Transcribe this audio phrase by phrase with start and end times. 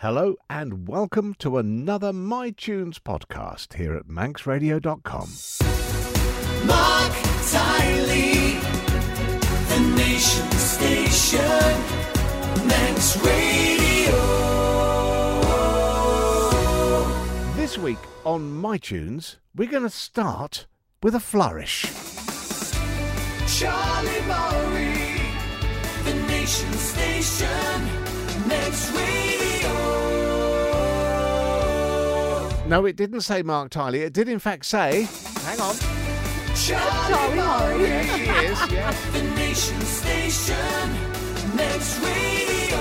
[0.00, 5.28] Hello and welcome to another My Tunes podcast here at manxradio.com.
[6.68, 7.12] Mark
[7.50, 8.60] Tiley,
[9.68, 11.40] the nation station,
[12.68, 14.20] Manx Radio.
[17.56, 20.68] This week on My Tunes, we're going to start
[21.02, 21.86] with a flourish.
[23.48, 25.22] Charlie Murray,
[26.04, 27.48] the nation station,
[28.46, 29.17] Manx Radio.
[32.68, 34.00] No, it didn't say Mark Tiley.
[34.00, 35.08] It did, in fact, say.
[35.42, 35.74] Hang on.
[36.54, 38.92] Charlie Murray, There she is, yeah.
[39.12, 40.54] the nation station,
[41.56, 42.78] Manx Radio.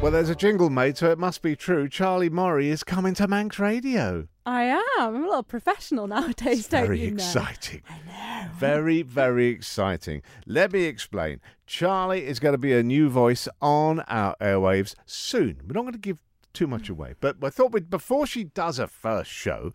[0.00, 1.88] Well, there's a jingle made, so it must be true.
[1.88, 4.28] Charlie Murray is coming to Manx Radio.
[4.46, 4.82] I am.
[4.98, 7.14] I'm a little professional nowadays, don't Very you know?
[7.16, 7.82] exciting.
[7.90, 7.98] I
[8.46, 8.50] know.
[8.58, 10.22] Very, very exciting.
[10.46, 11.40] Let me explain.
[11.66, 15.60] Charlie is going to be a new voice on our airwaves soon.
[15.66, 16.18] We're not going to give
[16.56, 19.72] too much away, but I thought we'd, before she does her first show,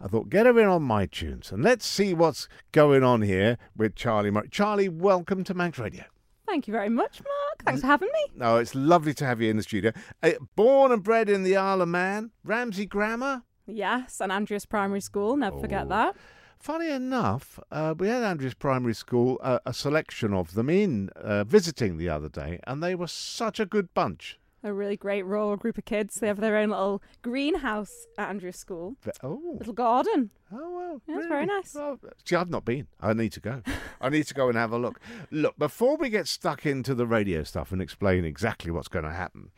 [0.00, 3.56] I thought get her in on my tunes and let's see what's going on here
[3.76, 4.30] with Charlie.
[4.30, 4.48] Murray.
[4.50, 6.04] Charlie, welcome to Manx Radio.
[6.46, 7.62] Thank you very much, Mark.
[7.64, 8.32] Thanks for having me.
[8.36, 9.92] No, it's lovely to have you in the studio.
[10.22, 13.42] Uh, born and bred in the Isle of Man, Ramsey Grammar.
[13.66, 15.36] Yes, and Andreas Primary School.
[15.36, 15.88] Never forget Oh.
[15.90, 16.16] that.
[16.58, 21.42] Funny enough, uh, we had Andreas Primary School, uh, a selection of them in uh,
[21.44, 24.38] visiting the other day, and they were such a good bunch.
[24.64, 26.16] A really great rural group of kids.
[26.16, 28.96] They have their own little greenhouse at Andreas School.
[29.02, 30.30] Ve- Oh, Little garden.
[30.52, 31.74] oh well, Yeah, it's very nice.
[31.74, 32.86] Oh, see, I've not been.
[33.00, 33.62] I need to go.
[34.00, 35.00] I need to go and have a look.
[35.30, 39.10] Look, before we get stuck into the radio stuff and explain exactly what's going to
[39.12, 39.50] happen,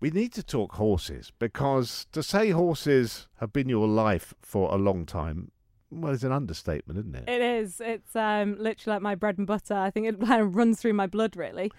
[0.00, 4.76] we need to talk horses because to say horses have been your life for a
[4.76, 5.50] long time,
[5.90, 7.24] well, it's an understatement, isn't it?
[7.28, 7.80] It is.
[7.80, 9.74] It's um, literally like my bread and butter.
[9.74, 11.70] I think it kind of runs through my blood, really.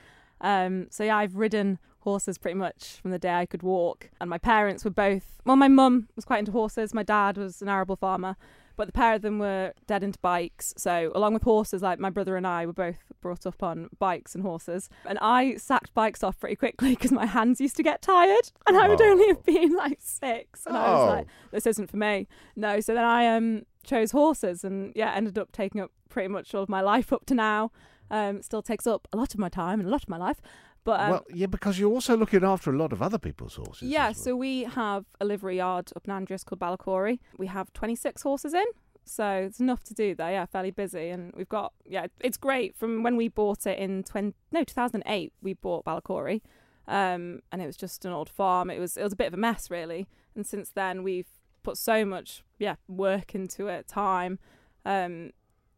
[0.42, 4.10] Um, so yeah, I've ridden horses pretty much from the day I could walk.
[4.22, 5.42] And my parents were both.
[5.46, 6.94] Well, my mum was quite into horses.
[6.94, 8.36] My dad was an arable farmer,
[8.76, 10.74] but the pair of them were dead into bikes.
[10.78, 14.36] So along with horses, like my brother and I were both brought up on bikes
[14.36, 14.90] and horses.
[15.06, 18.78] And I sacked bikes off pretty quickly because my hands used to get tired, and
[18.78, 19.06] I would Oh.
[19.12, 21.06] only have been like six, and I was Oh.
[21.16, 22.28] like, this isn't for me.
[22.56, 26.56] No, so then I um chose horses and yeah, ended up taking up pretty much
[26.56, 27.72] all of my life up to now.
[28.12, 30.40] Um, still takes up a lot of my time and a lot of my life.
[30.84, 33.84] But um, well, yeah, because you're also looking after a lot of other people's horses.
[33.84, 34.14] yeah, well.
[34.14, 37.20] so we have a livery yard up in Andreas called Balacory.
[37.38, 38.66] We have 26 horses in.
[39.06, 41.10] So it's enough to do there, yeah, fairly busy.
[41.10, 42.76] And we've got, yeah, it's great.
[42.76, 46.42] From when we bought it in 20, no, 2008, we bought Balacory.
[46.88, 48.70] Um, and it was just an old farm.
[48.70, 50.08] It was, it was a bit of a mess, really.
[50.36, 51.28] And since then, we've
[51.64, 54.40] put so much, yeah, work into it, time.
[54.86, 55.32] Um,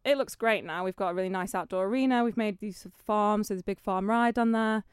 [0.04, 0.84] it looks great now.
[0.84, 2.22] We've got a really nice outdoor arena.
[2.22, 4.84] We've made use of the farm, so there's a big farm ride on there.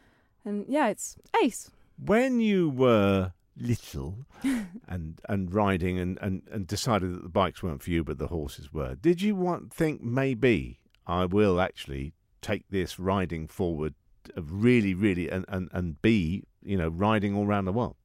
[0.45, 1.69] And yeah, it's ace.
[1.97, 4.25] when you were little
[4.87, 8.27] and and riding and, and, and decided that the bikes weren't for you but the
[8.27, 13.93] horses were, did you want think maybe I will actually take this riding forward
[14.35, 17.95] really, really and, and, and be, you know, riding all around the world?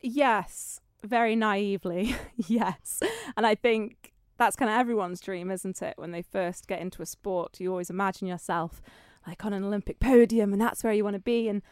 [0.00, 3.02] Yes, very naively, yes.
[3.36, 5.94] And I think that's kind of everyone's dream, isn't it?
[5.96, 8.80] When they first get into a sport, you always imagine yourself
[9.26, 11.48] like on an Olympic podium, and that's where you want to be.
[11.48, 11.62] And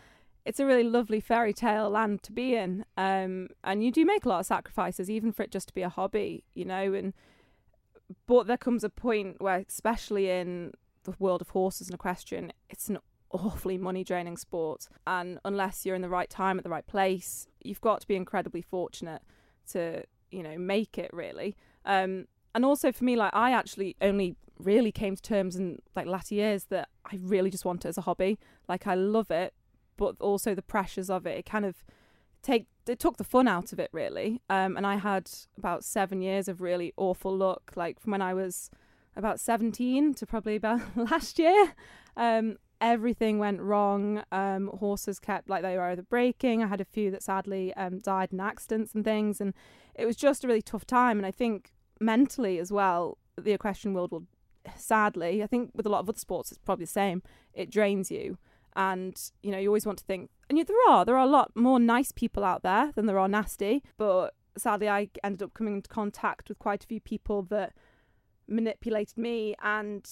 [0.44, 2.84] it's a really lovely fairy tale land to be in.
[2.96, 5.82] Um, and you do make a lot of sacrifices, even for it just to be
[5.82, 6.92] a hobby, you know.
[6.92, 7.14] And
[8.26, 10.72] but there comes a point where, especially in
[11.04, 12.98] the world of horses and equestrian, it's an
[13.30, 14.88] awfully money draining sport.
[15.06, 18.16] And unless you're in the right time at the right place, you've got to be
[18.16, 19.22] incredibly fortunate
[19.72, 21.56] to, you know, make it really.
[21.86, 26.06] Um, and also for me, like I actually only really came to terms in like
[26.06, 28.38] latter years that I really just want it as a hobby.
[28.68, 29.54] Like I love it,
[29.96, 31.38] but also the pressures of it.
[31.38, 31.84] It kind of
[32.42, 34.40] take it took the fun out of it really.
[34.48, 38.34] Um, and I had about seven years of really awful luck, like from when I
[38.34, 38.70] was
[39.16, 41.74] about 17 to probably about last year.
[42.16, 44.22] Um, everything went wrong.
[44.30, 46.62] Um, horses kept like they were either breaking.
[46.62, 49.54] I had a few that sadly um, died in accidents and things, and
[49.94, 51.18] it was just a really tough time.
[51.18, 54.24] And I think mentally as well, the equestrian world will
[54.76, 57.22] sadly, I think with a lot of other sports, it's probably the same.
[57.52, 58.38] It drains you,
[58.76, 60.30] and you know you always want to think.
[60.48, 63.18] And yet there are there are a lot more nice people out there than there
[63.18, 63.82] are nasty.
[63.96, 67.72] But sadly, I ended up coming into contact with quite a few people that
[68.48, 70.08] manipulated me and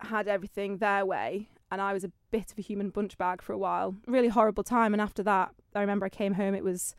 [0.00, 1.48] had everything their way.
[1.70, 3.94] And I was a bit of a human bunch bag for a while.
[4.06, 4.94] Really horrible time.
[4.94, 6.54] And after that, I remember I came home.
[6.54, 6.94] It was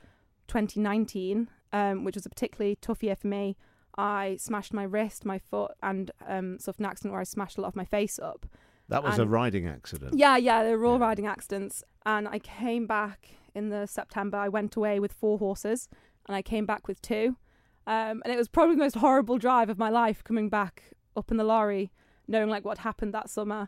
[0.47, 3.57] 2019, um, which was a particularly tough year for me.
[3.99, 7.61] I smashed my wrist, my foot, and um, suffered an accident where I smashed a
[7.61, 8.45] lot of my face up.
[8.87, 10.13] That was a riding accident.
[10.17, 11.07] Yeah, yeah, they were all Yeah.
[11.07, 11.83] riding accidents.
[12.05, 13.19] And I came back
[13.53, 14.37] in the September.
[14.37, 15.89] I went away with four horses,
[16.27, 17.35] and I came back with two.
[17.85, 21.29] Um, and it was probably the most horrible drive of my life coming back up
[21.31, 21.91] in the lorry,
[22.27, 23.67] knowing like what happened that summer.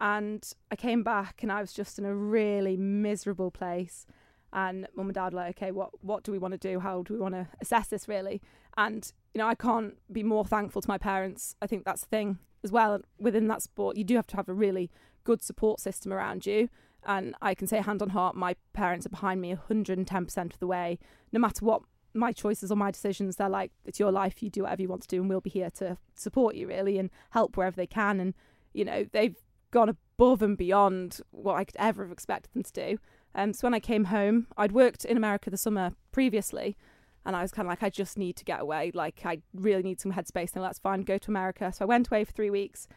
[0.00, 4.06] And I came back, and I was just in a really miserable place.
[4.52, 6.80] And mum and dad were like, okay, what what do we want to do?
[6.80, 8.40] How do we want to assess this really?
[8.76, 11.54] And you know, I can't be more thankful to my parents.
[11.60, 13.00] I think that's the thing as well.
[13.18, 14.90] Within that sport, you do have to have a really
[15.24, 16.68] good support system around you.
[17.04, 20.66] And I can say, hand on heart, my parents are behind me 110% of the
[20.66, 20.98] way.
[21.32, 21.82] No matter what
[22.14, 25.02] my choices or my decisions, they're like, it's your life, you do whatever you want
[25.02, 28.18] to do, and we'll be here to support you, really, and help wherever they can.
[28.18, 28.34] And,
[28.72, 29.36] you know, they've
[29.70, 32.98] gone above and beyond what I could ever have expected them to do.
[33.38, 36.76] Um, so when I came home, I'd worked in America the summer previously,
[37.24, 38.90] and I was kind of like, I just need to get away.
[38.92, 40.56] Like, I really need some headspace.
[40.56, 41.72] Now, that's fine, go to America.
[41.72, 42.88] So I went away for three weeks,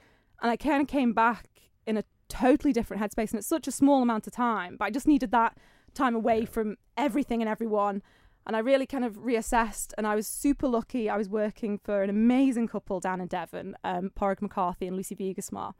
[0.41, 1.45] and I kind of came back
[1.85, 3.29] in a totally different headspace.
[3.31, 5.57] And it's such a small amount of time, but I just needed that
[5.93, 8.01] time away from everything and everyone.
[8.47, 11.07] And I really kind of reassessed, and I was super lucky.
[11.07, 15.15] I was working for an amazing couple down in Devon, um, Padraig McCarthy and Lucy
[15.15, 15.73] Wiegersma.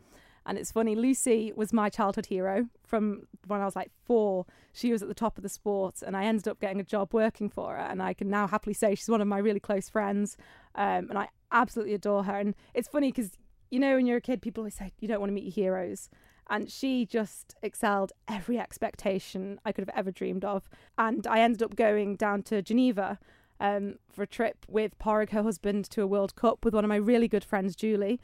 [0.45, 4.45] And it's funny, Lucy was my childhood hero from when I was like four.
[4.73, 7.13] She was at the top of the sport, and I ended up getting a job
[7.13, 7.81] working for her.
[7.81, 10.37] And I can now happily say she's one of my really close friends,
[10.75, 12.39] um, and I absolutely adore her.
[12.39, 13.37] And it's funny because
[13.71, 15.53] you know, when you're a kid, people always say you don't want to meet your
[15.53, 16.09] heroes.
[16.49, 20.69] And she just excelled every expectation I could have ever dreamed of.
[20.97, 23.17] And I ended up going down to Geneva
[23.61, 26.89] um, for a trip with Padraig, her husband, to a World Cup with one of
[26.89, 28.19] my really good friends, Julie.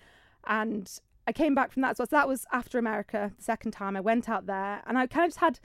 [0.45, 0.91] And
[1.27, 1.97] I came back from that.
[1.97, 4.81] So that was after America, the second time I went out there.
[4.87, 5.59] And I kind of just had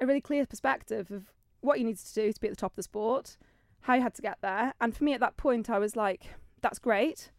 [0.00, 2.72] a really clear perspective of what you needed to do to be at the top
[2.72, 3.36] of the sport,
[3.82, 4.72] how you had to get there.
[4.80, 6.24] And for me at that point, I was like,
[6.62, 7.30] that's great.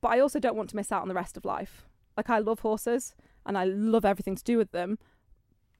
[0.00, 1.86] But I also don't want to miss out on the rest of life.
[2.16, 3.14] Like, I love horses
[3.46, 4.98] and I love everything to do with them,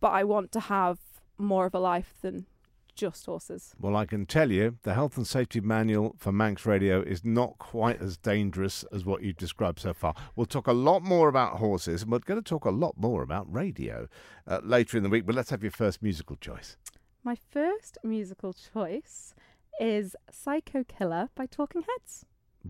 [0.01, 0.99] but I want to have
[1.39, 2.47] more of a life than
[2.95, 3.75] just horses.
[3.79, 7.59] Well, I can tell you the health and safety manual for Manx Radio is not
[7.59, 10.15] quite as dangerous as what you've described so far.
[10.37, 13.23] We'll talk a lot more about horses and we're going to talk a lot more
[13.23, 14.09] about radio
[14.47, 15.27] uh, later in the week.
[15.27, 16.77] But let's have your first musical choice.
[17.25, 19.35] My first musical choice
[19.81, 22.27] is Psycho Killer by Talking Heads.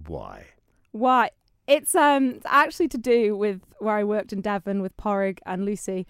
[0.07, 0.45] Why?
[0.93, 1.31] Why?
[1.67, 5.65] It's um it's actually to do with where I worked in Devon with Padraig and
[5.65, 6.07] Lucy.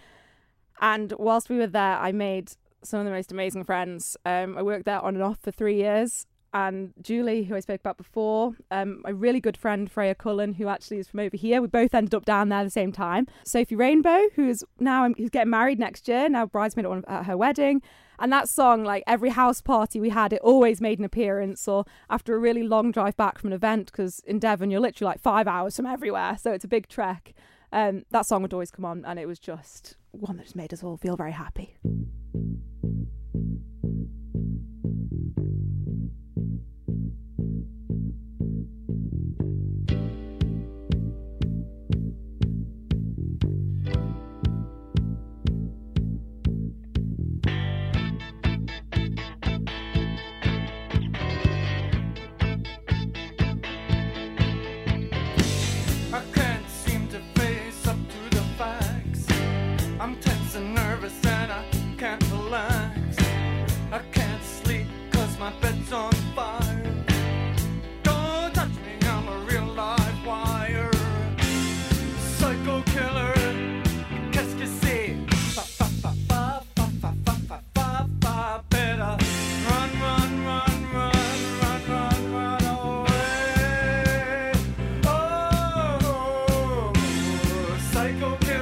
[0.81, 4.17] And whilst we were there, I made some of the most amazing friends.
[4.25, 6.26] Um, I worked there on and off for three years.
[6.55, 10.69] And Julie, who I spoke about before, um, my really good friend Freya Cullen, who
[10.69, 11.62] actually is from over here.
[11.62, 13.26] We both ended up down there at the same time.
[13.43, 17.81] Sophie Rainbow, who's now who's getting married next year, now bridesmaid at her wedding.
[18.19, 21.67] And that song, like every house party we had, it always made an appearance.
[21.67, 25.12] Or after a really long drive back from an event, because in Devon you're literally
[25.12, 27.32] like five hours from everywhere, so it's a big trek.
[27.73, 30.75] Um, that song would always come on, and it was just one that just made
[30.75, 31.78] us all feel very happy.
[32.32, 33.71] Thank you.
[88.40, 88.62] broken.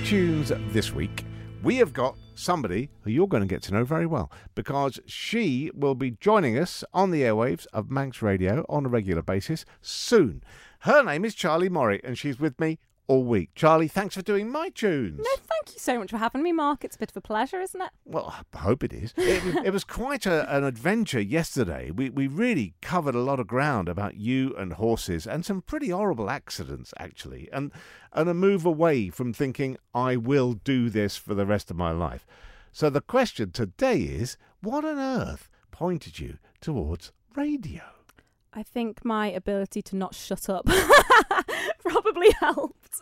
[0.00, 1.26] My tunes this week,
[1.62, 5.70] we have got somebody who you're going to get to know very well because she
[5.74, 10.42] will be joining us on the airwaves of Manx Radio on a regular basis soon.
[10.80, 12.78] Her name is Charlie Murray and she's with me
[13.10, 13.50] all week.
[13.56, 15.18] Charlie, thanks for doing my tunes.
[15.18, 16.84] No, thank you so much for having me, Mark.
[16.84, 17.90] It's a bit of a pleasure, isn't it?
[18.04, 19.12] Well, I hope it is.
[19.16, 21.90] It, was- it was quite a, an adventure yesterday.
[21.90, 25.88] We we really covered a lot of ground about you and horses and some pretty
[25.90, 27.72] horrible accidents actually, and
[28.12, 31.90] and a move away from thinking I will do this for the rest of my
[31.90, 32.24] life.
[32.72, 37.82] So the question today is, what on earth pointed you towards radio?
[38.52, 40.66] I think my ability to not shut up
[41.84, 43.00] probably helped.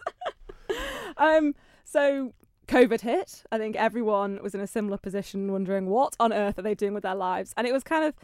[1.17, 2.35] um, so
[2.67, 3.45] COVID hit.
[3.51, 6.93] I think everyone was in a similar position, wondering what on earth are they doing
[6.93, 7.55] with their lives.
[7.57, 8.15] And it was kind of,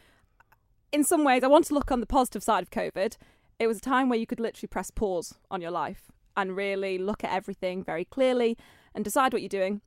[0.92, 3.16] in some ways, I want to look on the positive side of COVID.
[3.58, 6.98] It was a time where you could literally press pause on your life and really
[6.98, 8.58] look at everything very clearly
[8.94, 9.80] and decide what you're doing.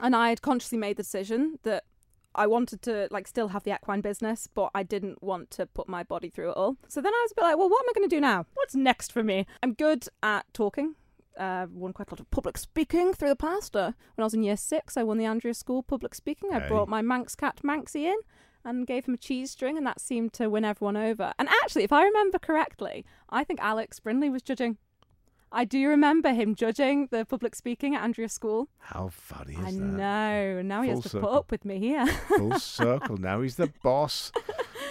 [0.00, 1.84] And I had consciously made the decision that
[2.36, 5.88] I wanted to like still have the equine business, but I didn't want to put
[5.88, 6.76] my body through it all.
[6.88, 8.46] So then I was a bit like, well, what am I going to do now?
[8.54, 9.46] What's next for me?
[9.62, 10.94] I'm good at talking.
[11.38, 13.76] Uh, won quite a lot of public speaking through the past.
[13.76, 16.50] Uh, when I was in year six, I won the Andreas School public speaking.
[16.52, 16.68] I Hey.
[16.68, 18.16] brought my Manx cat Manxie in
[18.64, 21.32] and gave him a cheese string, and that seemed to win everyone over.
[21.38, 24.78] And actually, if I remember correctly, I think Alex Brindley was judging.
[25.56, 28.68] I do remember him judging the public speaking at Andreas School.
[28.78, 29.68] How funny is I that?
[29.70, 29.72] I
[30.52, 30.62] know.
[30.62, 31.28] Now he has to circle.
[31.28, 32.06] put up with me here.
[32.06, 33.16] Full circle.
[33.16, 34.32] Now he's the boss.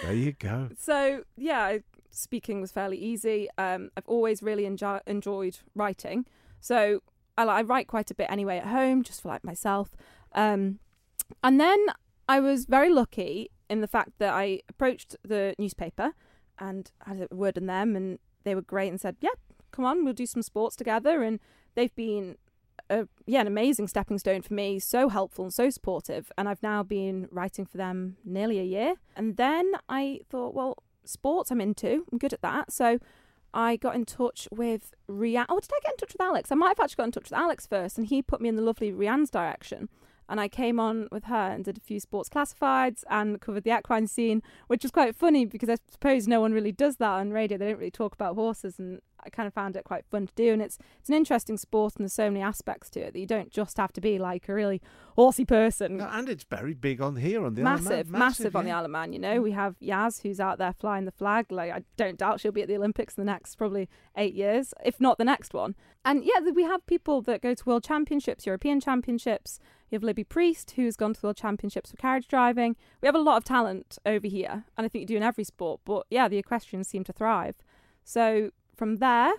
[0.02, 0.70] There you go.
[0.76, 1.78] so yeah,
[2.10, 3.48] speaking was fairly easy.
[3.56, 6.26] Um, I've always really enjo- enjoyed writing,
[6.60, 7.00] so
[7.38, 9.90] I, I write quite a bit anyway at home, just for like myself.
[10.32, 10.80] Um,
[11.44, 11.78] and then
[12.28, 16.12] I was very lucky in the fact that I approached the newspaper
[16.58, 19.30] and had a word in them, and they were great and said, "Yeah,
[19.76, 21.38] come on, we'll do some sports together." And
[21.74, 22.36] they've been
[22.90, 26.32] a, yeah, an amazing stepping stone for me, so helpful and so supportive.
[26.36, 28.94] And I've now been writing for them nearly a year.
[29.16, 32.72] And then I thought, well, sports I'm into, I'm good at that.
[32.72, 32.98] So
[33.54, 35.46] I got in touch with Rianne.
[35.48, 36.52] Oh, did I get in touch with Alex?
[36.52, 38.56] I might have actually got in touch with Alex first, and he put me in
[38.56, 39.88] the lovely Rianne's direction.
[40.28, 43.76] And I came on with her and did a few sports classifieds and covered the
[43.78, 47.30] equine scene, which was quite funny because I suppose no one really does that on
[47.30, 47.56] radio.
[47.56, 50.32] They don't really talk about horses, and I kind of found it quite fun to
[50.34, 50.52] do.
[50.52, 53.26] And it's it's an interesting sport, and there's so many aspects to it that you
[53.26, 54.80] don't just have to be like a really
[55.14, 55.98] horsey person.
[55.98, 57.84] No, And it's very big on here on the Isle of Man.
[57.84, 58.78] massive, massive, on the yeah.
[58.78, 59.12] Isle of Man.
[59.12, 59.42] You know, mm.
[59.42, 61.50] we have Yaz who's out there flying the flag.
[61.50, 64.72] Like I don't doubt she'll be at the Olympics in the next probably eight years,
[64.84, 65.74] if not the next one.
[66.04, 69.58] And yeah, we have people that go to World Championships, European Championships.
[69.90, 72.76] You have Libby Priest who's gone to the World Championships for carriage driving.
[73.00, 75.44] We have a lot of talent over here, and I think you do in every
[75.44, 75.80] sport.
[75.84, 77.56] But yeah, the equestrians seem to thrive.
[78.04, 79.32] So from there,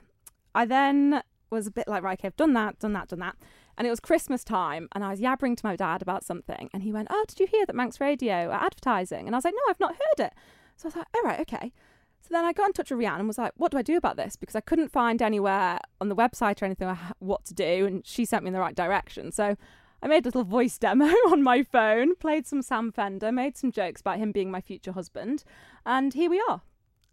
[0.54, 3.36] I then was a bit like, right, okay, I've done that, done that, done that.
[3.78, 6.82] And it was Christmas time, and I was yabbering to my dad about something, and
[6.82, 9.54] he went, "Oh, did you hear that Manx Radio are advertising?" And I was like,
[9.54, 10.34] "No, I've not heard it."
[10.76, 11.72] So I was like, "All right, okay."
[12.22, 13.96] So then I got in touch with Rianne and was like, "What do I do
[13.96, 16.90] about this?" Because I couldn't find anywhere on the website or anything
[17.20, 19.32] what to do, and she sent me in the right direction.
[19.32, 19.56] So
[20.02, 23.72] I made a little voice demo on my phone, played some Sam Fender, made some
[23.72, 25.44] jokes about him being my future husband,
[25.86, 26.62] and here we are.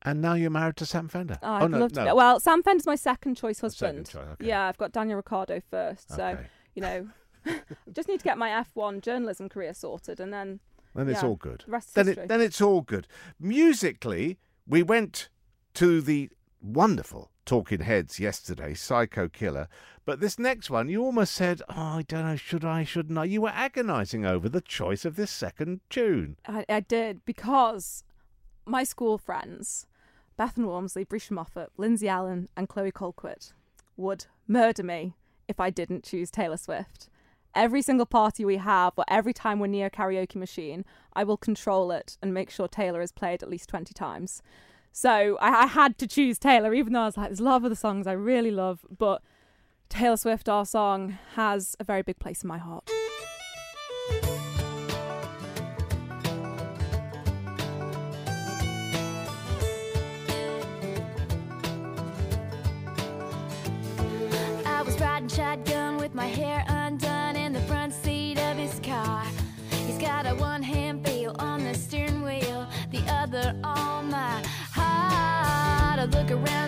[0.04, 1.38] And now you're married to Sam Fender.
[1.42, 2.04] Oh, oh I'd oh no, love to.
[2.04, 2.14] no.
[2.14, 4.06] Well, Sam Fender's my second choice Second husband.
[4.08, 4.46] choice, okay.
[4.46, 6.11] Yeah, I've got Daniel Ricciardo first.
[6.11, 6.46] So Okay.
[6.75, 7.08] you know,
[7.46, 7.61] I
[7.92, 10.61] just need to get my F1 journalism career sorted, and then
[10.94, 11.64] then it's yeah, all good.
[11.66, 13.08] the Then, it, then it's all good.
[13.40, 15.28] Musically, we went
[15.75, 16.30] to the
[16.61, 19.68] wonderful Talking Heads yesterday, Psycho Killer.
[20.06, 23.25] But this next one, you almost said, "Oh, I don't know, should I, shouldn't I?"
[23.25, 26.37] You were agonising over the choice of this second tune.
[26.46, 28.04] I, I did because
[28.66, 29.87] my school friends,
[30.38, 33.52] Bethan Wormsley, Brisha Moffat, Lindsay Allen, and Chloe Colquitt,
[33.96, 35.14] would murder me
[35.48, 37.08] if I didn't choose Taylor Swift.
[37.54, 41.36] Every single party we have, or every time we're near a karaoke machine, I will
[41.36, 44.42] control it and make sure Taylor is played at least 20 times.
[44.90, 47.56] So I, I had to choose Taylor, even though I was like, there's a lot
[47.56, 49.22] of other songs I really love, but
[49.88, 52.90] Taylor Swift, our song, has a very big place in my heart.
[65.34, 69.24] Shotgun with my hair undone in the front seat of his car.
[69.84, 75.98] He's got a one hand feel on the steering wheel, the other on my heart.
[75.98, 76.63] I look around,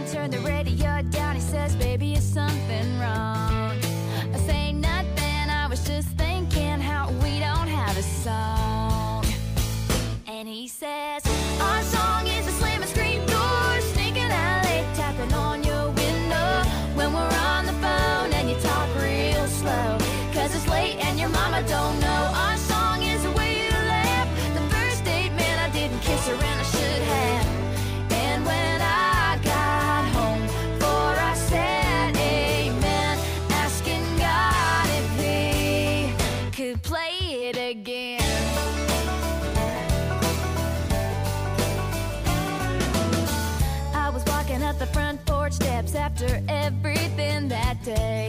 [47.86, 48.26] day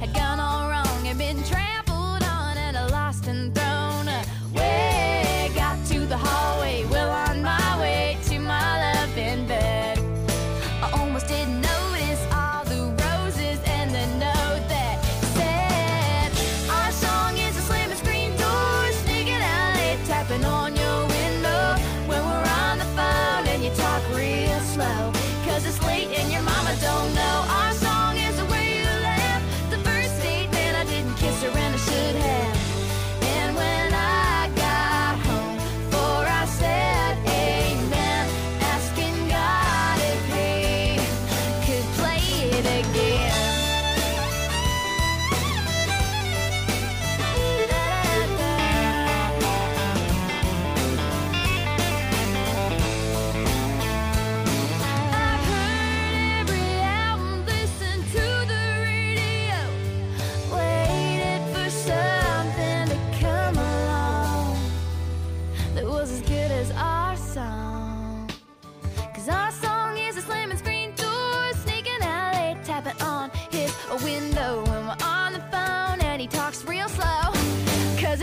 [0.00, 4.08] had gone all wrong and been trampled on and lost and thrown
[4.52, 5.48] away.
[5.54, 10.00] Got to the hallway, well on my way to my loving bed.
[10.82, 11.65] I almost didn't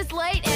[0.05, 0.52] It's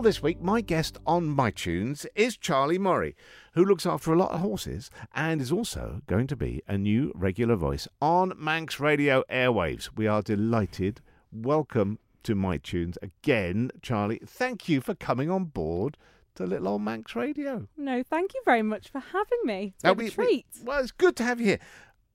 [0.00, 3.14] All this week, my guest on My Tunes is Charlie Murray,
[3.52, 7.12] who looks after a lot of horses and is also going to be a new
[7.14, 9.90] regular voice on Manx Radio airwaves.
[9.94, 11.02] We are delighted.
[11.30, 14.22] Welcome to My Tunes again, Charlie.
[14.24, 15.98] Thank you for coming on board
[16.36, 17.68] to Little Old Manx Radio.
[17.76, 19.74] No, thank you very much for having me.
[19.74, 20.46] It's Now, we- a we- treat.
[20.64, 21.58] well, it's good to have you here.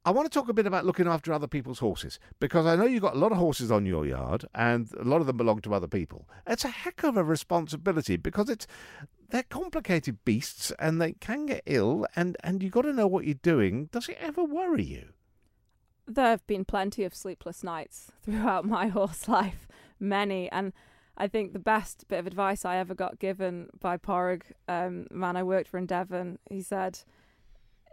[0.05, 2.85] I want to talk a bit about looking after other people's horses because I know
[2.85, 5.61] you've got a lot of horses on your yard and a lot of them belong
[5.61, 6.29] to other people.
[6.45, 8.67] It's a heck of a responsibility because it's
[9.29, 13.25] they're complicated beasts and they can get ill and and you've got to know what
[13.25, 13.89] you're doing.
[13.91, 15.09] Does it ever worry you?
[16.07, 19.67] there have been plenty of sleepless nights throughout my horse life,
[19.99, 20.49] many.
[20.51, 20.73] And
[21.17, 25.37] I think the best bit of advice I ever got given by Padraig, um, man
[25.37, 26.99] I worked for in Devon, he said,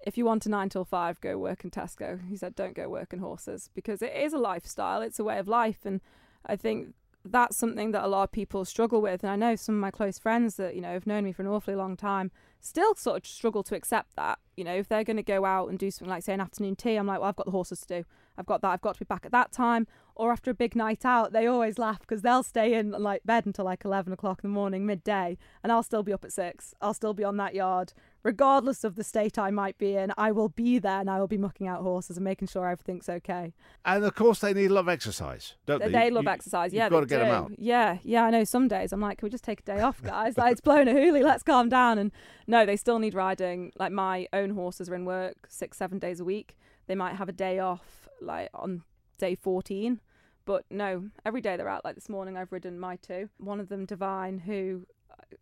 [0.05, 2.21] if you want a nine till five, go work in Tesco.
[2.29, 5.39] He said, don't go work in horses because it is a lifestyle, it's a way
[5.39, 5.81] of life.
[5.85, 6.01] And
[6.45, 9.23] I think that's something that a lot of people struggle with.
[9.23, 11.43] And I know some of my close friends that, you know, have known me for
[11.43, 12.31] an awfully long time
[12.63, 14.39] still sort of struggle to accept that.
[14.57, 16.77] You know, if they're going to go out and do something like, say, an afternoon
[16.77, 18.07] tea, I'm like, well, I've got the horses to do.
[18.39, 18.69] I've got that.
[18.69, 19.87] I've got to be back at that time.
[20.15, 23.47] Or after a big night out, they always laugh because they'll stay in like bed
[23.47, 26.75] until like 11 o'clock in the morning, midday, and I'll still be up at six.
[26.81, 27.93] I'll still be on that yard.
[28.25, 31.27] Regardless of the state I might be in, I will be there and I will
[31.27, 33.53] be mucking out horses and making sure everything's okay.
[33.85, 36.11] And of course, they need a lot of exercise, don't They, they?
[36.11, 36.73] love you- exercise.
[36.73, 37.25] you've Yeah, got to get do.
[37.25, 37.53] them out.
[37.59, 38.25] Yeah, yeah.
[38.25, 38.45] I know.
[38.45, 40.39] Some days I'm like, can we just take a day off, guys?
[40.39, 41.25] like it's blown a hoolie.
[41.25, 41.99] Let's calm down.
[41.99, 42.13] And
[42.47, 43.73] no, they still need riding.
[43.77, 46.57] Like my own horses are in work six, seven days a week.
[46.87, 48.83] They might have a day off, like on
[49.19, 50.01] day 14.
[50.45, 51.85] But no, every day they're out.
[51.85, 53.29] Like this morning, I've ridden my two.
[53.39, 54.87] One of them, Divine, who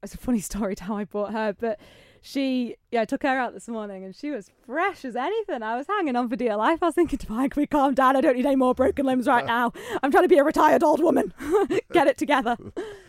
[0.03, 1.79] it's a funny story to how I bought her, but
[2.23, 5.63] she, yeah, I took her out this morning and she was fresh as anything.
[5.63, 6.83] I was hanging on for dear life.
[6.83, 8.15] I was thinking, Divine, can we calm down?
[8.15, 9.73] I don't need any more broken limbs right now.
[10.03, 11.33] I'm trying to be a retired old woman.
[11.93, 12.57] Get it together.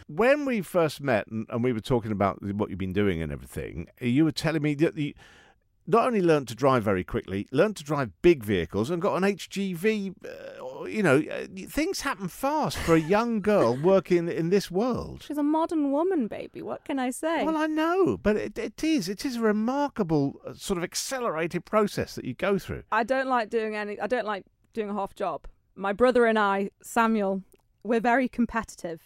[0.08, 3.32] when we first met and, and we were talking about what you've been doing and
[3.32, 5.14] everything, you were telling me that you
[5.88, 9.24] not only learned to drive very quickly, learned to drive big vehicles and got an
[9.24, 10.14] HGV.
[10.24, 15.24] Uh, you know, uh, things happen fast for a young girl working in this world.
[15.24, 16.62] She's a modern woman, baby.
[16.62, 17.44] What can I say?
[17.44, 19.10] Well, I know, but it, it is.
[19.10, 22.84] It is a remarkable uh, sort of accelerated process that you go through.
[22.92, 24.00] I don't like doing any.
[24.00, 25.48] I don't like doing a half job.
[25.76, 27.44] My brother and I, Samuel,
[27.84, 29.02] we're very competitive,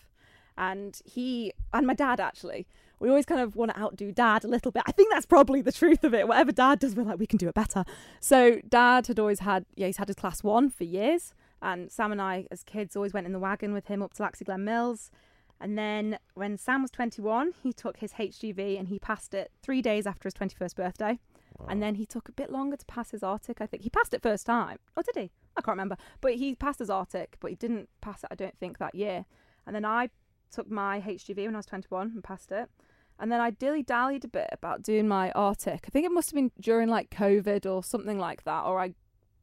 [0.58, 2.68] and he and my dad actually.
[2.98, 4.84] We always kind of want to outdo dad a little bit.
[4.86, 6.28] I think that's probably the truth of it.
[6.30, 7.84] Whatever dad does, we're like, we can do it better.
[8.22, 11.34] So dad had always had, yeah, he's had his class one for years.
[11.66, 14.24] And Sam and I, as kids, always went in the wagon with him up to
[14.24, 15.10] Laxey Glen Mills.
[15.60, 19.82] And then when Sam was 21, he took his HGV and he passed it three
[19.82, 21.20] days after his 21st birthday.
[21.68, 23.62] And then he took a bit longer to pass his artic.
[23.62, 24.78] I think he passed it first time.
[24.96, 25.32] Or did he?
[25.58, 25.98] I can't remember.
[26.22, 29.26] But he passed his artic, but he didn't pass it, I don't think, that year.
[29.66, 30.10] And then I
[30.52, 32.70] took my HGV when I was 21 and passed it.
[33.18, 35.86] And then I dilly dallied a bit about doing my artic.
[35.88, 38.94] I think it must have been during like COVID or something like that, or I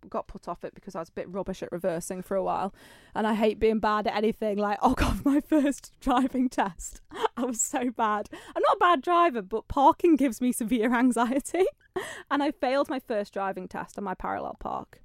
[0.09, 2.75] got put off it because I was a bit rubbish at reversing for a while.
[3.15, 4.59] And I hate being bad at anything.
[4.59, 7.01] Like, oh God, my first driving test,
[7.37, 8.29] I was so bad.
[8.33, 11.65] I'm not a bad driver, but parking gives me severe anxiety.
[12.31, 15.03] And I failed my first driving test on my parallel park.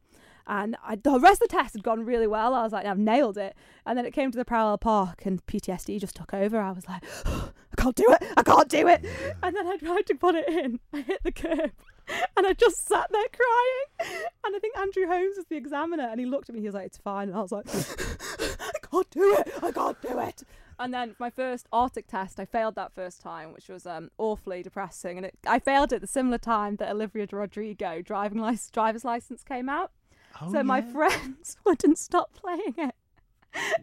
[0.49, 2.53] And I, the rest of the test had gone really well.
[2.53, 3.53] I was like, I've nailed it.
[3.86, 6.57] And then it came to the parallel park, and PTSD just took over.
[6.57, 8.23] I was like, I can't do it.
[8.38, 9.03] I can't do it.
[9.43, 10.79] And then I tried to put it in.
[10.93, 11.71] I hit the curb,
[12.38, 14.30] and I just sat there crying.
[14.46, 16.60] And I think Andrew Holmes was the examiner, and he looked at me.
[16.60, 19.52] And he was like, "It's fine." And I was like, "I can't do it.
[19.62, 20.43] I can't do it."
[20.80, 24.62] And then my first artic test, I failed that first time, which was um, awfully
[24.62, 25.17] depressing.
[25.17, 29.43] And it, I failed it the similar time that Olivia Rodrigo driving license, driver's license
[29.43, 29.91] came out.
[30.39, 32.96] Oh, so my friends wouldn't stop playing it.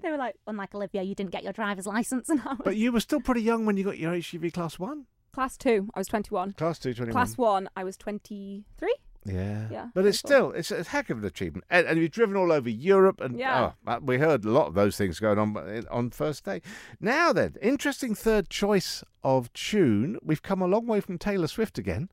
[0.03, 2.77] They were like, "Unlike Olivia, you didn't get your driver's license." And I was But
[2.77, 5.89] you were still pretty young when you got your HGV class one, class two.
[5.95, 6.53] I was twenty-one.
[6.55, 7.13] class two, 21.
[7.13, 8.95] Class one, I was twenty-three.
[9.27, 9.69] Yeah.
[9.71, 11.65] Yeah, But it's still, it's a heck of an achievement.
[11.71, 13.23] And, and you've driven all over Europe.
[13.23, 13.73] And Yeah.
[13.87, 16.61] oh, we heard a lot of those things going on on first day.
[17.01, 20.19] Now then, interesting third choice of tune.
[20.23, 22.11] We've come a long way from Taylor Swift again.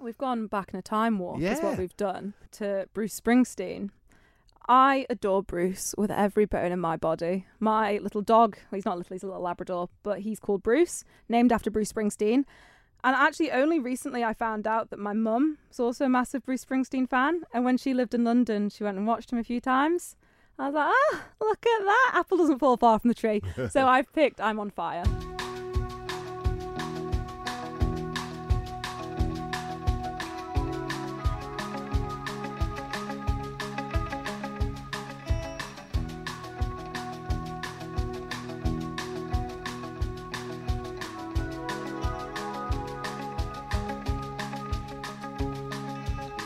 [0.00, 3.90] We've gone back in a time warp, is what we've done, to Bruce Springsteen.
[4.70, 7.44] I adore Bruce with every bone in my body.
[7.58, 11.02] My little dog, well, he's not little, he's a little Labrador, but he's called Bruce,
[11.28, 12.44] named after Bruce Springsteen.
[13.02, 16.64] And actually, only recently I found out that my mum was also a massive Bruce
[16.64, 17.42] Springsteen fan.
[17.52, 20.14] And when she lived in London, she went and watched him a few times.
[20.56, 22.12] I was like, ah, look at that.
[22.14, 23.42] Apple doesn't fall far from the tree.
[23.70, 25.02] so I've picked I'm on fire.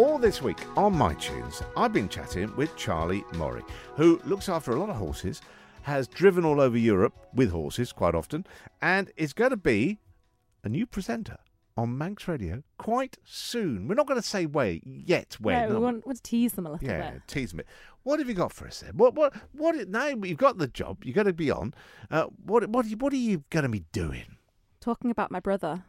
[0.00, 3.62] All this week on My Tunes, I've been chatting with Charlie Murray,
[3.96, 5.42] who looks after a lot of horses,
[5.82, 8.46] has driven all over Europe with horses quite often,
[8.80, 9.98] and is going to be
[10.64, 11.36] a new presenter
[11.76, 13.88] on Manx Radio quite soon.
[13.88, 15.36] We're not going to say where yet.
[15.38, 15.68] When?
[15.68, 16.96] no, we want, want to tease them a little bit.
[16.96, 17.22] Yeah, bit.
[17.26, 17.64] tease me.
[18.02, 18.96] What have you got for us then?
[18.96, 19.86] What, what, what?
[19.86, 21.04] Now you've got the job.
[21.04, 21.74] You're going to be on.
[22.10, 24.38] Uh, what, what, what are you going to be doing?
[24.80, 25.84] Talking about my brother.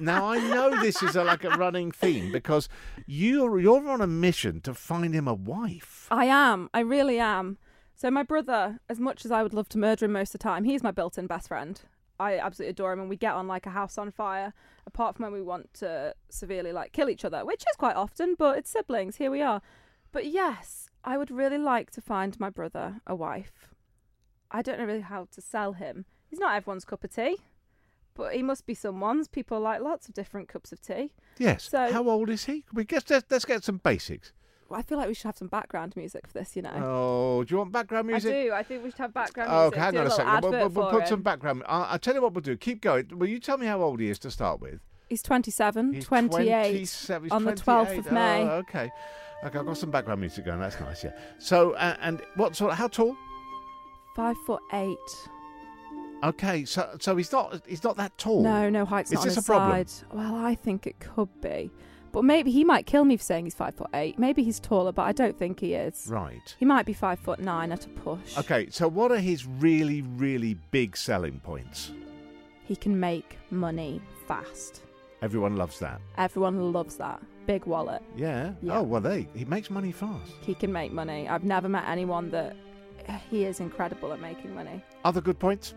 [0.00, 2.68] Now I know this is a, like a running theme because
[3.06, 6.06] you're you're on a mission to find him a wife.
[6.10, 6.70] I am.
[6.72, 7.58] I really am.
[7.94, 10.44] So my brother, as much as I would love to murder him most of the
[10.44, 11.80] time, he's my built-in best friend.
[12.20, 14.52] I absolutely adore him, and we get on like a house on fire.
[14.86, 18.34] Apart from when we want to severely like kill each other, which is quite often,
[18.38, 19.16] but it's siblings.
[19.16, 19.60] Here we are.
[20.12, 23.74] But yes, I would really like to find my brother a wife.
[24.50, 26.04] I don't know really how to sell him.
[26.28, 27.38] He's not everyone's cup of tea,
[28.16, 29.28] but he must be someone's.
[29.28, 31.12] People like lots of different cups of tea.
[31.38, 31.68] Yes.
[31.70, 32.64] So- How old is he?
[32.72, 34.32] We guess let's, let's get some basics.
[34.68, 36.72] I feel like we should have some background music for this, you know.
[36.74, 38.32] Oh, do you want background music?
[38.34, 38.52] I do.
[38.52, 39.78] I think we should have background Oh, music.
[39.78, 40.42] hang do on a little second.
[40.42, 41.62] We'll, we'll- we'll put some background.
[41.68, 42.56] I'll, I'll tell you what we'll do.
[42.56, 43.06] Keep going.
[43.16, 44.80] Will you tell me how old he is to start with?
[45.08, 48.42] He's 27, He's 28 27, he's on the 12th of May.
[48.42, 48.90] Oh, okay.
[49.44, 50.58] Okay, I've got some background music going.
[50.58, 51.12] That's nice, yeah.
[51.38, 52.74] So, uh, and what sort?
[52.74, 53.14] How tall?
[54.16, 54.96] Five foot eight.
[56.24, 58.42] Okay, so so he's not he's not that tall.
[58.42, 59.86] No, no height's Is not on this his a problem?
[59.86, 60.06] side.
[60.12, 61.70] Well, I think it could be.
[62.12, 64.18] But maybe he might kill me for saying he's five foot eight.
[64.18, 66.06] Maybe he's taller, but I don't think he is.
[66.10, 66.54] Right.
[66.58, 68.38] He might be five foot nine at a push.
[68.38, 71.92] Okay, so what are his really really big selling points?
[72.64, 74.82] He can make money fast.
[75.22, 76.00] Everyone loves that.
[76.18, 77.20] Everyone loves that.
[77.46, 78.02] Big wallet.
[78.16, 78.52] Yeah.
[78.62, 78.78] Yeah.
[78.78, 80.32] Oh well, they he makes money fast.
[80.40, 81.28] He can make money.
[81.28, 82.56] I've never met anyone that
[83.30, 84.82] he is incredible at making money.
[85.04, 85.74] Other good points?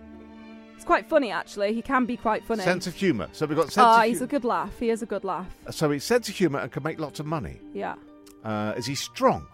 [0.80, 1.74] It's quite funny actually.
[1.74, 2.64] He can be quite funny.
[2.64, 3.28] Sense of humour.
[3.34, 4.72] So we've got sense Oh, of he's a good laugh.
[4.80, 5.46] He is a good laugh.
[5.72, 7.60] So he's sense of humour and can make lots of money.
[7.74, 7.96] Yeah.
[8.46, 9.46] Uh, is he strong?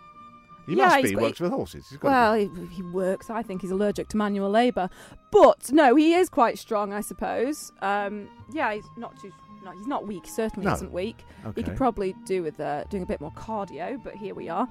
[0.67, 1.09] He Yeah, must be.
[1.09, 1.87] He works with horses.
[1.89, 3.31] He's got Well, he, he works.
[3.31, 4.87] I think he's allergic to manual labour.
[5.31, 7.71] But no, he is quite strong, I suppose.
[7.81, 9.31] Um, yeah, he's not too.
[9.63, 10.27] No, he's not weak.
[10.27, 10.73] Certainly No.
[10.75, 11.17] isn't weak.
[11.43, 11.51] be.
[11.55, 14.67] He could probably do with uh, doing a bit more cardio, but here we are.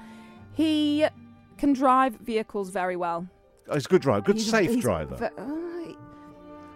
[0.53, 1.05] He
[1.59, 3.27] can drive vehicles very well.
[3.69, 4.21] Oh, he's a good driver.
[4.25, 5.17] Good He's safe he's driver.
[5.17, 5.74] ve- uh,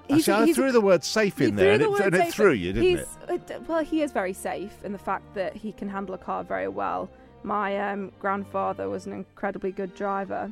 [0.09, 2.33] he's- see, I threw the word safe in there, and threw it, the and it
[2.33, 3.62] threw you, didn't it?
[3.68, 6.68] well, he is very safe in the fact that he can handle a car very
[6.68, 7.09] well.
[7.42, 10.51] My um, grandfather was an incredibly good driver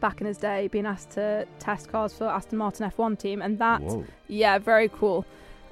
[0.00, 3.58] back in his day, being asked to test cars for Aston Martin F1 team, and
[3.58, 4.04] that, Whoa.
[4.28, 5.24] yeah, very cool.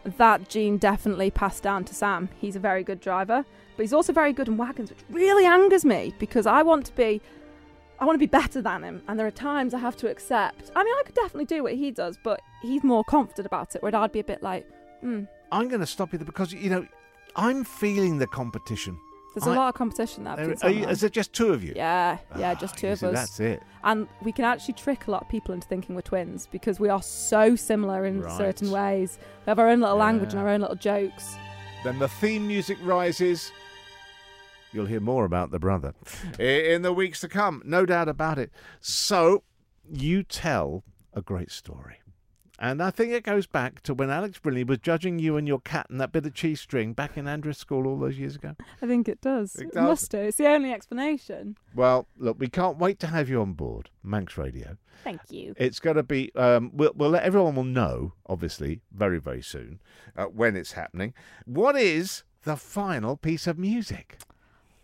[0.04, 2.28] That gene definitely passed down to Sam.
[2.40, 3.44] He's a very good driver,
[3.76, 6.94] but he's also very good in wagons, which really angers me because I want to
[6.94, 7.20] be.
[8.00, 10.70] I want to be better than him, and there are times I have to accept.
[10.74, 13.82] I mean, I could definitely do what he does, but he's more confident about it.
[13.82, 14.66] Where I'd be a bit like,
[15.00, 16.86] hmm, I'm going to stop you there because you know
[17.36, 18.98] I'm feeling the competition.
[19.34, 20.34] There's a I- lot of competition there.
[20.36, 21.74] There- are you, is there just two of you?
[21.76, 23.14] Yeah, yeah, Ah, just two of us.
[23.14, 23.62] That's it.
[23.84, 26.88] And we can actually trick a lot of people into thinking we're twins because we
[26.88, 28.36] are so similar in Right.
[28.36, 29.18] certain ways.
[29.46, 31.36] We have our own little language and our own little jokes.
[31.84, 33.52] Then the theme music rises.
[34.72, 35.94] You'll hear more about the brother
[36.38, 38.50] in the weeks to come, no doubt about it.
[38.80, 39.42] So,
[39.90, 41.96] you tell a great story.
[42.62, 45.60] And I think it goes back to when Alex Brinley was judging you and your
[45.60, 48.54] cat and that bit of cheese string back in Andrews School all those years ago.
[48.82, 49.56] I think it does.
[49.56, 49.82] It It, does.
[49.82, 50.18] must do.
[50.18, 51.56] It's the only explanation.
[51.74, 54.76] Well, look, we can't wait to have you on board, Manx Radio.
[55.02, 55.54] Thank you.
[55.56, 56.30] It's going to be.
[56.36, 59.80] Um, we'll, we'll let everyone will know, obviously, very very soon
[60.14, 61.14] uh, when it's happening.
[61.46, 64.18] What is the final piece of music?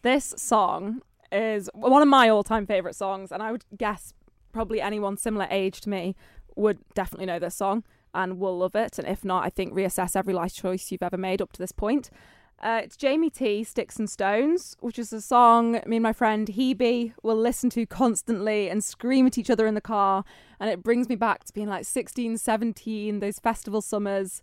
[0.03, 4.13] This song is one of my all-time favorite songs, and I would guess
[4.53, 6.15] probably anyone similar age to me
[6.55, 8.99] would definitely know this song and will love it.
[8.99, 11.73] And if not, I think reassess every life choice you've ever made up to this
[11.73, 12.11] point.
[12.59, 16.49] Uh, it's Jamie T, Sticks and Stones, which is a song me and my friend
[16.49, 20.25] Hebe will listen to constantly and scream at each other in the car.
[20.59, 24.41] And it brings me back to being like 16, 17, those festival summers.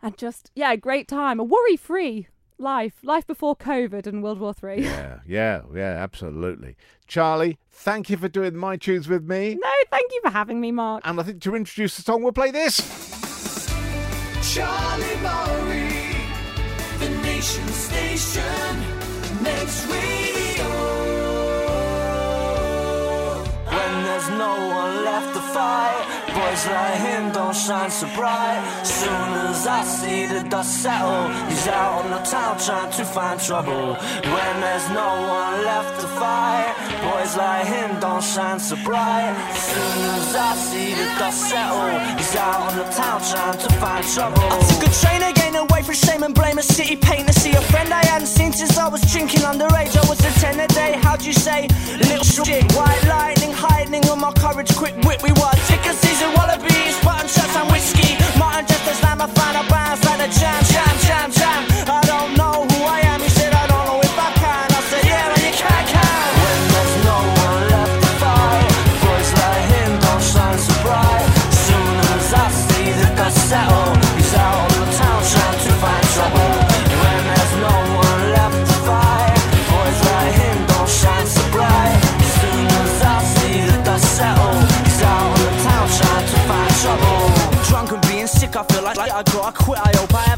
[0.00, 2.28] And just, yeah, great time, a worry free
[2.62, 4.82] life, life before COVID and World War Three.
[4.82, 6.76] Yeah, yeah, yeah, absolutely.
[7.06, 9.58] Charlie, thank you for doing my tunes with me.
[9.60, 11.02] No, thank you for having me, Mark.
[11.04, 12.78] And I think to introduce the song, we'll play this.
[14.54, 16.16] Charlie Murray,
[16.98, 18.42] the nation station,
[19.42, 20.70] Manx radio.
[23.66, 25.91] When there's no one left to fight,
[26.52, 28.60] boys like him don't shine so bright.
[28.84, 33.40] Soon as I see the dust settle, he's out on the town trying to find
[33.40, 33.94] trouble.
[34.34, 35.08] When there's no
[35.40, 36.71] one left to fight,
[37.02, 39.34] boys like him don't shine so bright.
[39.54, 44.04] Soon as I see the dust settle, he's out on the town trying to find
[44.14, 44.40] trouble.
[44.40, 47.52] I took a train again away from shame and blame a city pain to see
[47.52, 49.94] a friend I hadn't seen since I was drinking underage.
[49.96, 51.68] I was a 10 a day, how'd you say?
[51.98, 55.22] Little shit, white lightning, hiding on my courage, quick wit.
[55.22, 58.16] We were ticker season wallabies, button shots and whiskey.
[58.38, 61.41] Martin just as slam, I find a bounce like a jam, jam, jam, jam.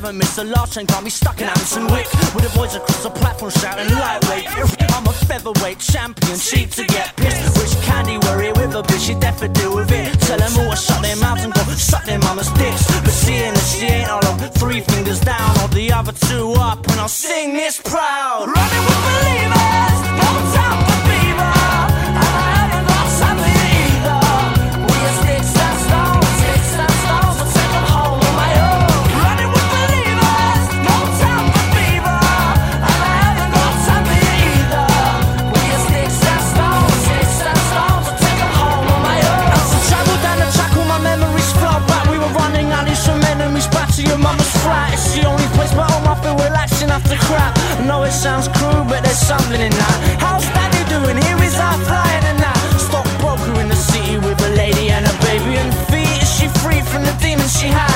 [0.05, 0.87] I I haven't missed the last train.
[0.87, 2.05] Can't stuck in Anderson Wick
[2.37, 4.45] with the boys across the platform shouting lightweight.
[4.93, 7.57] I'm a featherweight champion, cheap to get pissed.
[7.57, 9.09] Which candy here with a bitch?
[9.09, 10.13] You deaf deal with it.
[10.21, 12.85] Tell them all to shut their mouths and go suck their mama's dicks.
[13.01, 16.87] But seeing that she ain't all of three fingers down or the other two up,
[16.87, 18.45] and I'll sing this proud.
[18.45, 21.24] Running with believers, no time for fever.
[46.85, 47.57] Relaxing after crap.
[47.81, 50.17] I know it sounds cruel, but there's something in that.
[50.21, 51.17] How's Daddy doing?
[51.23, 52.59] Here is our flying and that.
[52.79, 56.23] Stockbroker in the city with a lady and a baby and feet.
[56.23, 57.94] Is she free from the demons she had?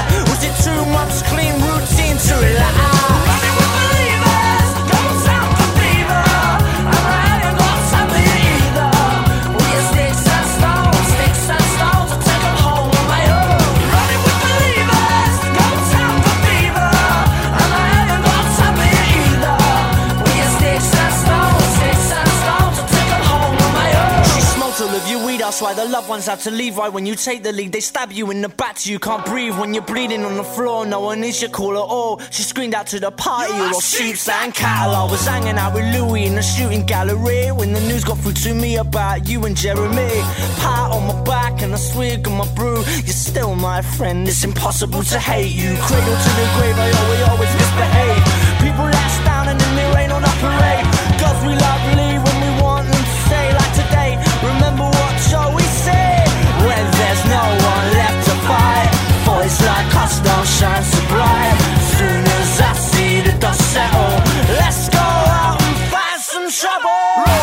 [25.98, 26.76] Loved ones had to leave.
[26.76, 29.24] Right when you take the lead, they stab you in the back till you can't
[29.26, 29.58] breathe.
[29.58, 32.20] When you're bleeding on the floor, no one needs your call at oh, all.
[32.30, 34.94] She screamed out to the party, you're sheeps and cattle.
[34.94, 38.38] I was hanging out with Louis in the shooting gallery when the news got through
[38.44, 40.20] to me about you and Jeremy.
[40.62, 42.78] Pat on my back and a swig of my brew.
[43.06, 45.74] You're still my friend, it's impossible to hate you.
[45.86, 48.22] Cradle to the grave, I always, always misbehave.
[48.62, 50.86] People us down and then they rain on our parade.
[51.18, 54.10] Girls we love leave when we want them to stay like today.
[54.46, 55.67] Remember what Joey said?
[60.22, 61.56] Don't shine bright.
[61.96, 64.14] Soon as I see the dust settle,
[64.60, 67.37] let's go out and find some trouble.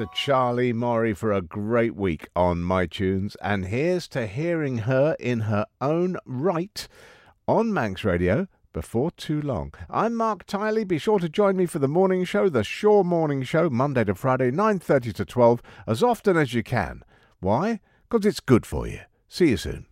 [0.00, 5.14] To Charlie Murray for a great week on My Tunes, and here's to hearing her
[5.20, 6.88] in her own right
[7.46, 9.74] on Manx Radio before too long.
[9.90, 10.88] I'm Mark Tiley.
[10.88, 14.14] Be sure to join me for the morning show, the Shore Morning Show, Monday to
[14.14, 17.02] Friday, 9.30 to 12, as often as you can.
[17.40, 17.80] Why?
[18.08, 19.00] Because it's good for you.
[19.28, 19.89] See you soon.